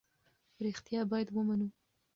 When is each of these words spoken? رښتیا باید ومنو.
رښتیا 0.65 1.01
باید 1.11 1.27
ومنو. 1.35 1.67